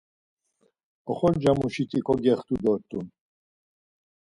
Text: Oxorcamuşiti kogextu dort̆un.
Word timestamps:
Oxorcamuşiti 1.11 1.99
kogextu 2.05 2.55
dort̆un. 2.63 3.05